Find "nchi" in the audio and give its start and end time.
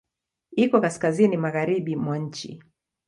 2.23-2.49